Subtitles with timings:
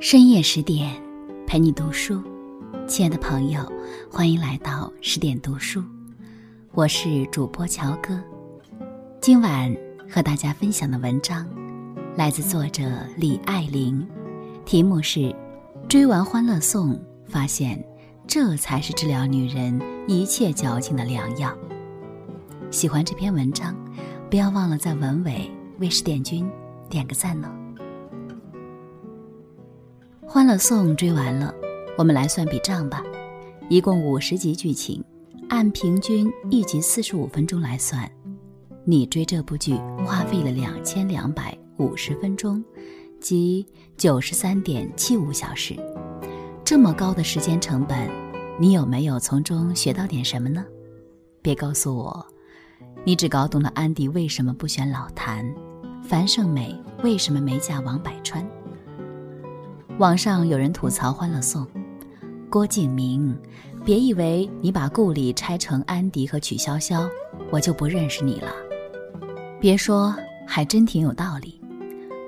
[0.00, 0.94] 深夜十点，
[1.44, 2.22] 陪你读书。
[2.86, 3.60] 亲爱的朋友，
[4.08, 5.82] 欢迎来到十点读书，
[6.70, 8.16] 我是主播乔哥。
[9.20, 9.76] 今晚
[10.08, 11.44] 和大家分享的文章
[12.16, 12.84] 来自作者
[13.16, 14.06] 李爱玲，
[14.64, 15.18] 题目是
[15.88, 16.94] 《追完欢乐颂》，
[17.26, 17.84] 发现
[18.24, 21.52] 这才是治疗女人一切矫情的良药。
[22.70, 23.74] 喜欢这篇文章，
[24.30, 26.48] 不要忘了在文尾为十点君
[26.88, 27.48] 点个赞哦。
[30.30, 31.54] 《欢乐颂》追完了，
[31.96, 33.02] 我们来算笔账吧。
[33.70, 35.02] 一共五十集剧情，
[35.48, 38.06] 按平均一集四十五分钟来算，
[38.84, 42.62] 你追这部剧花费了两千两百五十分钟，
[43.18, 45.74] 即九十三点七五小时。
[46.62, 48.06] 这么高的时间成本，
[48.60, 50.62] 你有没有从中学到点什么呢？
[51.40, 52.26] 别告诉我，
[53.02, 55.42] 你只搞懂了安迪为什么不选老谭，
[56.02, 58.46] 樊胜美为什么没嫁王百川。
[59.98, 61.64] 网上有人吐槽《欢乐颂》，
[62.48, 63.36] 郭敬明，
[63.84, 67.10] 别以为你把顾里拆成安迪和曲筱绡，
[67.50, 68.52] 我就不认识你了。
[69.58, 70.14] 别说，
[70.46, 71.60] 还真挺有道理。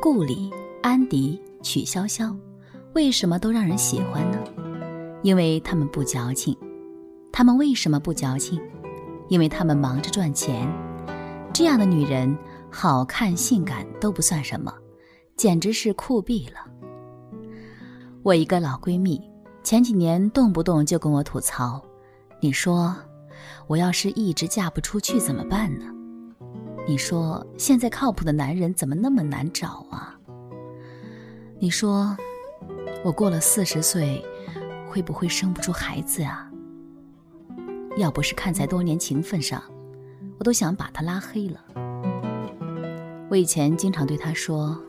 [0.00, 0.50] 顾里、
[0.82, 2.36] 安迪、曲筱绡，
[2.94, 4.38] 为什么都让人喜欢呢？
[5.22, 6.56] 因为他们不矫情。
[7.30, 8.60] 他们为什么不矫情？
[9.28, 10.68] 因为他们忙着赚钱。
[11.52, 12.36] 这样的女人，
[12.72, 14.74] 好看、性感都不算什么，
[15.36, 16.71] 简直是酷毙了。
[18.24, 19.20] 我一个老闺蜜，
[19.64, 21.82] 前几年动不动就跟我吐槽
[22.38, 22.94] ：“你说，
[23.66, 25.86] 我要是一直嫁不出去怎么办呢？
[26.86, 30.16] 你说现在靠谱的男人怎么那么难找啊？
[31.58, 32.16] 你说，
[33.02, 34.24] 我过了四十岁，
[34.88, 36.48] 会不会生不出孩子啊？
[37.96, 39.60] 要不是看在多年情分上，
[40.38, 41.60] 我都想把他拉黑了。
[43.28, 44.80] 我以前经常对他说。”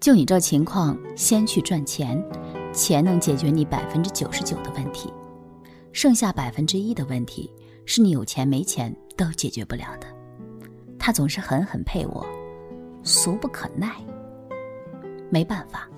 [0.00, 2.22] 就你这情况，先去赚钱，
[2.72, 5.12] 钱能解决你百分之九十九的问题，
[5.92, 7.50] 剩下百分之一的问题
[7.84, 10.06] 是你有钱没钱都解决不了的。
[10.98, 12.24] 他总是狠狠配我，
[13.02, 13.96] 俗不可耐。
[15.30, 15.88] 没办法，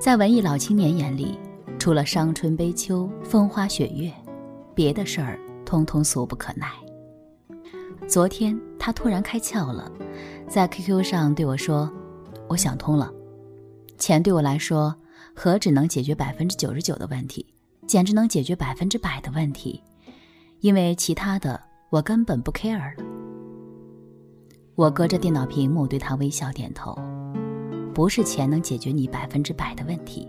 [0.00, 1.38] 在文艺老青年眼里，
[1.78, 4.10] 除了伤春悲秋、风花雪月，
[4.74, 6.70] 别的事儿通通俗不可耐。
[8.08, 9.92] 昨天他突然开窍了，
[10.48, 11.92] 在 QQ 上对我说
[12.48, 13.12] ：“我想通了。”
[13.98, 14.94] 钱对我来说，
[15.34, 17.44] 何止能解决百分之九十九的问题，
[17.86, 19.82] 简直能解决百分之百的问题，
[20.60, 23.04] 因为其他的我根本不 care 了。
[24.74, 26.94] 我隔着电脑屏幕对他微笑点头，
[27.94, 30.28] 不是钱能解决你百分之百的问题，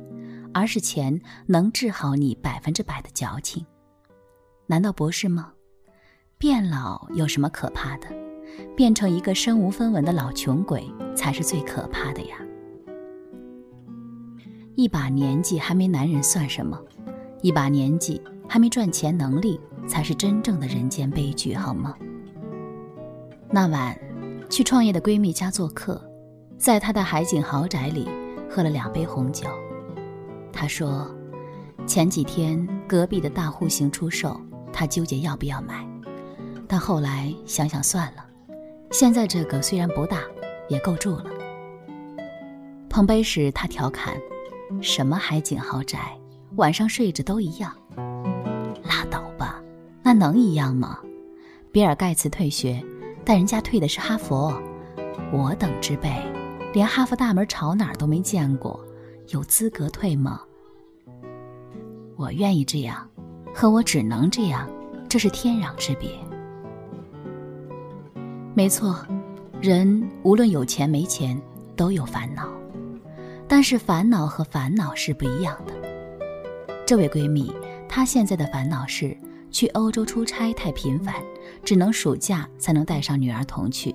[0.53, 3.65] 而是钱能治好你百分之百的矫情，
[4.65, 5.51] 难道不是吗？
[6.37, 8.07] 变老有什么可怕的？
[8.75, 12.37] 变成一个身无分文的老穷鬼才是最可怕的呀！
[14.77, 16.79] 一把年纪还没男人算什么？
[17.41, 21.95] 一把年纪还没赚钱能力，才是真正的人间悲剧，好吗？
[23.49, 23.97] 那晚，
[24.51, 25.99] 去创业的闺蜜家做客，
[26.59, 28.07] 在她的海景豪宅里
[28.47, 29.49] 喝了两杯红酒。
[30.53, 31.09] 她说，
[31.87, 34.39] 前几天隔壁的大户型出售，
[34.71, 35.83] 她纠结要不要买，
[36.67, 38.23] 但后来想想算了。
[38.91, 40.21] 现在这个虽然不大，
[40.69, 41.25] 也够住了。
[42.87, 44.15] 碰杯时，她调侃。
[44.81, 46.17] 什么海景豪宅，
[46.55, 47.71] 晚上睡着都一样。
[48.83, 49.61] 拉倒吧，
[50.03, 50.99] 那能一样吗？
[51.71, 52.83] 比尔盖茨退学，
[53.25, 54.53] 但人家退的是哈佛。
[55.31, 56.09] 我等之辈，
[56.73, 58.79] 连哈佛大门朝哪儿都没见过，
[59.29, 60.41] 有资格退吗？
[62.15, 63.07] 我愿意这样，
[63.53, 64.67] 和我只能这样，
[65.09, 66.09] 这是天壤之别。
[68.53, 69.05] 没错，
[69.61, 71.39] 人无论有钱没钱，
[71.75, 72.49] 都有烦恼。
[73.47, 75.73] 但是烦恼和烦恼是不一样的。
[76.85, 77.51] 这位闺蜜，
[77.87, 79.15] 她现在的烦恼是
[79.51, 81.15] 去欧洲出差太频繁，
[81.63, 83.93] 只能暑假才能带上女儿同去。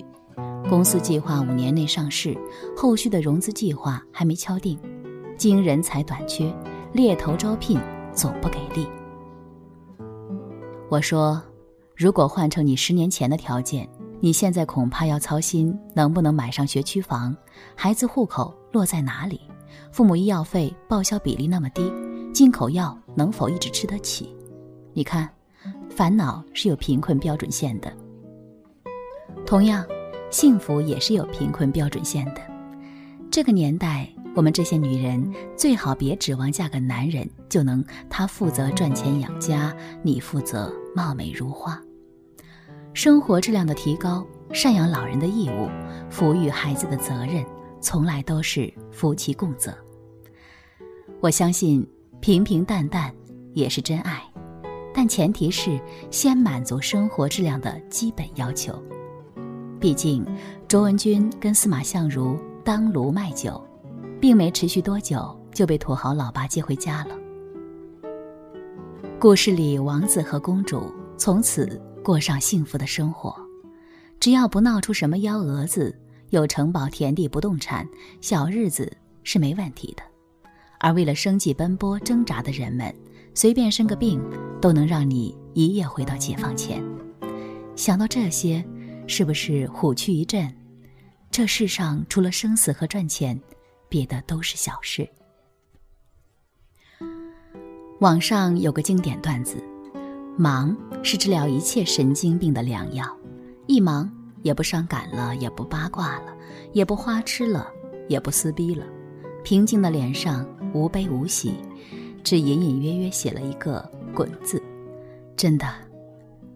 [0.68, 2.36] 公司计划五年内上市，
[2.76, 4.78] 后续的融资计划还没敲定，
[5.36, 6.55] 经人才短缺，
[6.93, 7.78] 猎头招聘
[8.12, 8.87] 总不给力。
[10.88, 11.43] 我说，
[11.94, 13.88] 如果换成你十年前的条件，
[14.20, 17.37] 你现在恐怕要操心能不能买上学区房，
[17.75, 18.55] 孩子户口。
[18.72, 19.40] 落在哪里？
[19.90, 21.92] 父母医药费报销比例那么低，
[22.32, 24.34] 进口药能否一直吃得起？
[24.92, 25.28] 你看，
[25.88, 27.92] 烦恼是有贫困标准线的。
[29.46, 29.84] 同样，
[30.30, 32.40] 幸福也是有贫困标准线的。
[33.30, 41.80] 这个年代，我们这些女人最好别指望嫁个男人就能他负责赚钱养家，你负责貌美如花。
[42.94, 45.69] 生活质量的提高，赡养老人的义务，
[46.10, 47.44] 抚育孩子的责任。
[47.82, 49.76] 从来都是夫妻共责。
[51.20, 51.87] 我相信
[52.20, 53.12] 平平淡淡
[53.52, 54.23] 也是真爱，
[54.94, 55.79] 但前提是
[56.11, 58.73] 先满足生活质量的基本要求。
[59.79, 60.25] 毕竟，
[60.69, 63.61] 卓文君跟司马相如当炉卖酒，
[64.20, 67.17] 并没持续多久就被土豪老爸接回家了。
[69.19, 73.34] 故事里，王子和公主从此过上幸福的生活，
[74.19, 75.96] 只要不闹出什么幺蛾子，
[76.32, 77.87] 有城堡、田地、不动产，
[78.23, 78.90] 小日子
[79.23, 80.02] 是没问题的。
[80.81, 82.93] 而为了生计奔波挣扎的人们，
[83.34, 84.19] 随便生个病
[84.58, 86.82] 都能让你一夜回到解放前。
[87.76, 88.64] 想到这些，
[89.06, 90.50] 是不是虎躯一震？
[91.31, 93.38] 这世上除了生死和赚钱，
[93.90, 95.06] 别的都是小事。
[98.00, 99.62] 网上有个经典段子：
[100.38, 103.05] 忙是治疗一切神经病的良药。
[103.67, 104.11] 一忙，
[104.43, 106.35] 也不伤感了，也不八卦了，
[106.73, 107.69] 也不花痴了，
[108.09, 108.85] 也不撕逼了，
[109.43, 111.55] 平静的脸上无悲无喜，
[112.23, 114.62] 只隐隐约约写了一个“滚”字。
[115.37, 115.67] 真的，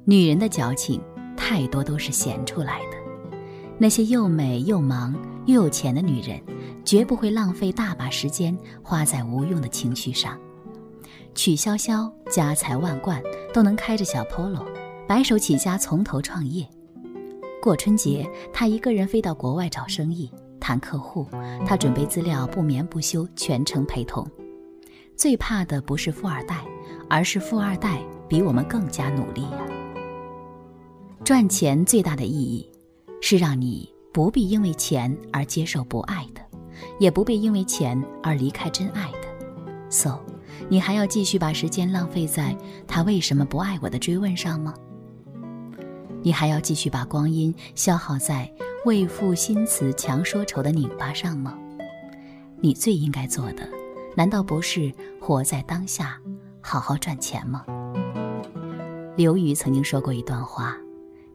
[0.05, 1.01] 女人的矫情
[1.37, 2.97] 太多都是闲出来的。
[3.79, 5.15] 那些又美又忙
[5.47, 6.41] 又有钱的女人，
[6.85, 10.39] 绝不会浪费大把时间花在无用的情绪上。
[11.35, 13.23] 曲筱绡家财万贯，
[13.53, 14.65] 都能开着小 Polo，
[15.07, 16.67] 白手起家从头创业。
[17.67, 20.31] 过春节，他一个人飞到国外找生意、
[20.61, 21.27] 谈客户，
[21.67, 24.25] 他准备资料不眠不休，全程陪同。
[25.17, 26.65] 最怕的不是富二代，
[27.11, 29.67] 而是富二代比我们更加努力呀。
[31.25, 32.71] 赚钱最大的意义，
[33.21, 36.41] 是让你不必因为钱而接受不爱的，
[37.01, 39.91] 也不必因为钱而离开真爱的。
[39.91, 40.21] So。
[40.71, 42.57] 你还要继续把时间浪费在
[42.89, 44.73] 他为什么不爱我的追问上吗？
[46.27, 48.53] 你还要继续把光阴消耗在
[48.85, 51.57] 为赋新词强说愁的拧巴上吗？
[52.61, 53.63] 你最应该做的，
[54.17, 56.21] 难道不是活在当下，
[56.61, 57.65] 好好赚钱吗？
[59.17, 60.77] 刘瑜曾经说过一段话：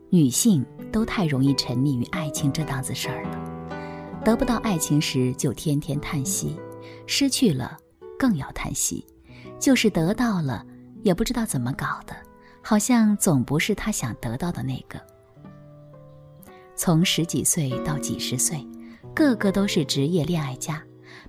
[0.09, 6.59] 女性都太容易沉溺于爱情这档子事儿了，得不到爱情时就天天叹息，
[7.07, 7.77] 失去了
[8.19, 9.07] 更要叹息。
[9.57, 10.65] 就是得到了，
[11.01, 12.13] 也不知道怎么搞的，
[12.61, 14.99] 好像总不是他想得到的那个。
[16.75, 18.65] 从十几岁到几十岁，
[19.13, 20.81] 个个都是职业恋爱家，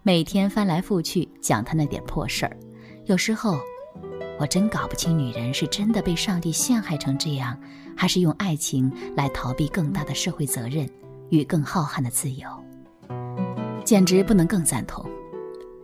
[0.02, 2.56] 每天翻来覆去讲他那点破事儿。
[3.06, 3.58] 有时候，
[4.38, 7.58] 我真搞不清女人是真的被上帝陷害成这样，
[7.96, 10.88] 还是用爱情来逃避更大的社会责任
[11.30, 12.48] 与更浩瀚的自由。
[13.84, 15.04] 简直不能更赞同。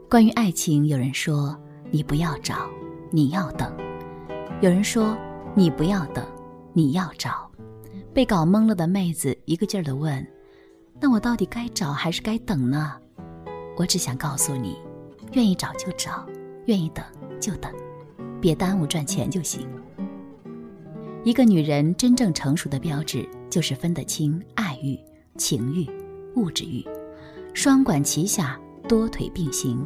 [0.09, 1.59] 关于爱情，有人说。
[1.91, 2.69] 你不要找，
[3.11, 3.75] 你要等。
[4.61, 5.17] 有人说
[5.59, 6.25] 你不要等，
[6.73, 7.51] 你要找。
[8.15, 10.25] 被搞懵了的妹子一个劲儿的问
[11.03, 12.95] ：“那我到底该找还是该等呢？”
[13.77, 14.79] 我只想告诉你，
[15.33, 16.25] 愿意找就找，
[16.67, 17.05] 愿意等
[17.41, 17.73] 就等，
[18.41, 19.69] 别耽误赚钱就行。
[21.25, 24.97] 一个女人真正成熟的标志，就是分得清爱欲、
[25.39, 25.91] 情欲、
[26.37, 26.87] 物质欲，
[27.53, 28.57] 双管齐下，
[28.89, 29.85] 多腿并行。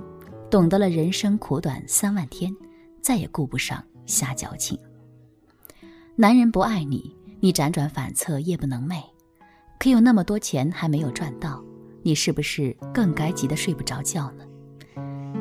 [0.50, 2.54] 懂得了人生苦短三万天，
[3.00, 4.78] 再也顾不上瞎矫情。
[6.14, 9.02] 男人不爱你，你辗转反侧夜不能寐，
[9.78, 11.64] 可有那么多钱还没有赚到，
[12.02, 14.44] 你是不是更该急得睡不着觉呢？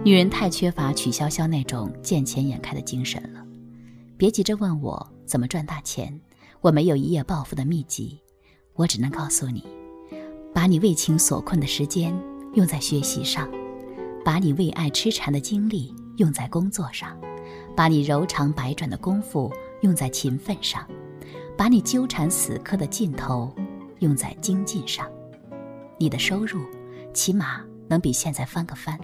[0.05, 3.45] 女人太缺乏曲筱绡那种见钱眼开的精神了。
[4.15, 6.17] 别急着问我怎么赚大钱，
[6.61, 8.17] 我没有一夜暴富的秘籍，
[8.73, 9.65] 我只能告诉你，
[10.53, 12.17] 把你为情所困的时间
[12.53, 13.49] 用在学习上。
[14.23, 17.19] 把你为爱痴缠的精力用在工作上，
[17.75, 20.87] 把你柔肠百转的功夫用在勤奋上，
[21.57, 23.53] 把你纠缠死磕的劲头
[23.99, 25.07] 用在精进上，
[25.97, 26.61] 你的收入
[27.13, 28.99] 起码能比现在翻个番。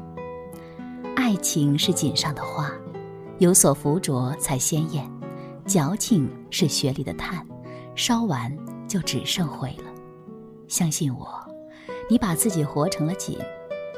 [1.15, 2.72] 爱情是锦上的花，
[3.39, 5.05] 有所附着才鲜艳；
[5.65, 7.46] 矫情是雪里的炭，
[7.96, 8.55] 烧完
[8.88, 9.91] 就只剩灰了。
[10.67, 11.43] 相信我，
[12.10, 13.38] 你把自己活成了锦。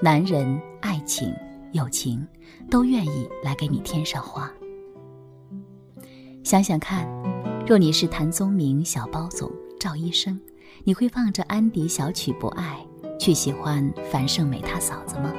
[0.01, 1.36] 男人、爱情、
[1.74, 2.25] 友情，
[2.69, 4.50] 都愿意来给你添上花。
[6.43, 7.08] 想想看，
[7.67, 10.39] 若你是谭宗明、小包总、赵医生，
[10.84, 12.77] 你会放着安迪小曲不爱，
[13.19, 15.34] 去喜欢樊胜美他嫂子吗？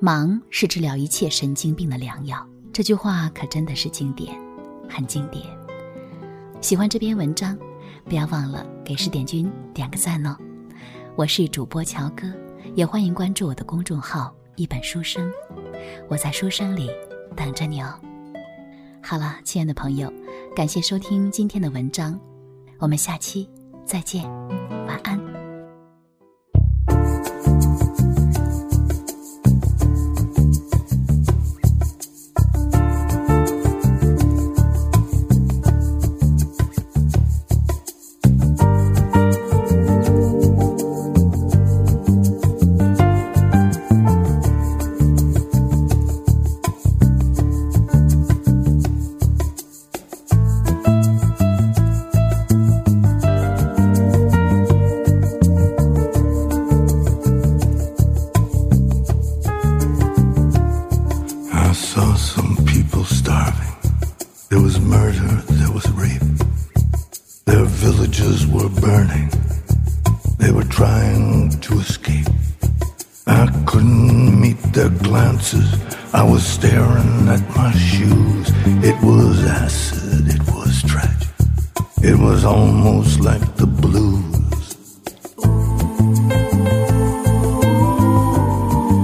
[0.00, 4.36] 忙是治疗一切神经病的良药，这句话可真的是经典，
[4.88, 5.44] 很经典。
[6.60, 7.56] 喜欢这篇文章，
[8.04, 10.36] 不要忘了给十点君点个赞哦。
[11.16, 12.26] 我是主播乔哥，
[12.74, 15.30] 也欢迎关注我的公众号“一本书生”，
[16.08, 16.90] 我在书生里
[17.40, 17.98] 等着你哦。
[19.02, 20.12] 好了，亲爱的朋友，
[20.54, 22.20] 感谢收听今天的文章，
[22.78, 23.48] 我们下期
[23.86, 24.30] 再见，
[68.30, 69.30] torches were burning.
[70.38, 72.26] They were trying to escape.
[73.26, 75.68] I couldn't meet their glances.
[76.12, 78.50] I was staring at my shoes.
[78.82, 81.28] It was acid, it was tragic.
[82.02, 84.76] It was almost like the blues.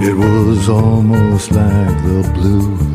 [0.09, 2.86] It was almost like the blues.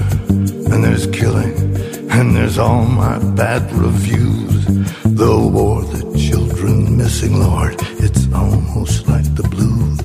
[0.00, 1.54] Torture, and there's killing,
[2.10, 4.64] and there's all my bad reviews.
[5.04, 10.00] The war, the children missing, Lord, it's almost like the blues.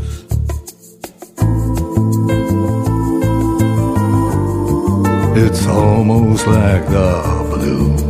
[5.38, 8.05] It's almost like the blues.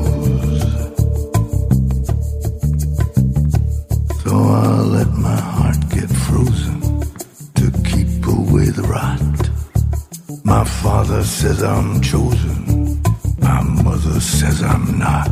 [10.46, 13.02] My father says I'm chosen.
[13.40, 15.28] My mother says I'm not.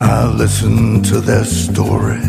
[0.00, 2.22] I listen to their story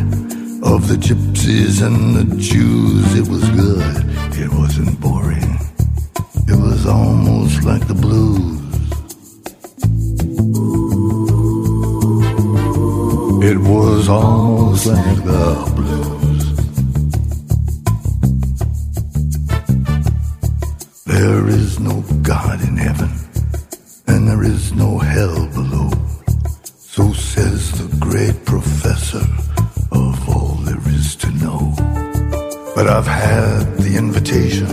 [0.63, 3.13] of the gypsies and the Jews.
[3.13, 3.97] It was good.
[4.35, 5.59] It wasn't boring.
[6.47, 8.61] It was almost like the blues.
[13.47, 16.14] It was almost like the blues.
[22.25, 23.11] God in heaven,
[24.07, 25.91] and there is no hell below.
[26.65, 29.25] So says the great professor
[29.91, 31.71] of all there is to know.
[32.73, 34.67] But I've had the invitation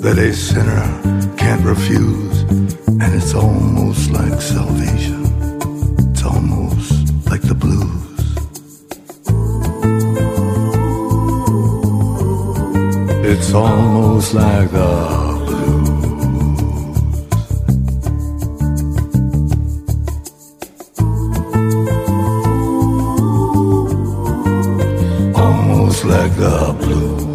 [0.00, 0.82] that a sinner
[1.36, 5.26] can't refuse, and it's almost like salvation.
[6.10, 6.90] It's almost
[7.30, 8.18] like the blues.
[13.24, 15.27] It's almost like the
[26.18, 27.27] Mega Blue.